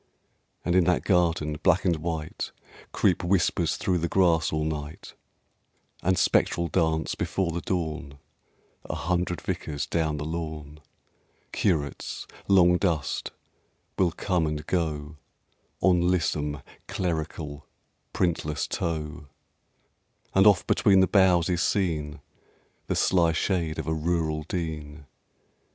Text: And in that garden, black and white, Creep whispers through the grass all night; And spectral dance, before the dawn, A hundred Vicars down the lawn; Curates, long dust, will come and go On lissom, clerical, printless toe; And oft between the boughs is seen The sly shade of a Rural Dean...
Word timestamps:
And 0.65 0.73
in 0.75 0.85
that 0.85 1.03
garden, 1.03 1.59
black 1.61 1.85
and 1.85 1.97
white, 1.97 2.51
Creep 2.91 3.23
whispers 3.23 3.77
through 3.77 3.99
the 3.99 4.07
grass 4.09 4.51
all 4.51 4.63
night; 4.63 5.13
And 6.01 6.17
spectral 6.17 6.67
dance, 6.69 7.13
before 7.13 7.51
the 7.51 7.61
dawn, 7.61 8.17
A 8.85 8.95
hundred 8.95 9.41
Vicars 9.41 9.85
down 9.85 10.17
the 10.17 10.25
lawn; 10.25 10.79
Curates, 11.51 12.25
long 12.47 12.79
dust, 12.79 13.29
will 13.95 14.11
come 14.11 14.47
and 14.47 14.65
go 14.65 15.17
On 15.81 16.01
lissom, 16.07 16.63
clerical, 16.87 17.67
printless 18.11 18.65
toe; 18.65 19.27
And 20.33 20.47
oft 20.47 20.65
between 20.65 21.01
the 21.01 21.05
boughs 21.07 21.47
is 21.47 21.61
seen 21.61 22.21
The 22.87 22.95
sly 22.95 23.33
shade 23.33 23.77
of 23.77 23.85
a 23.85 23.93
Rural 23.93 24.41
Dean... 24.49 25.05